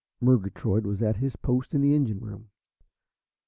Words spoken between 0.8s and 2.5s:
was at his post in the engine room.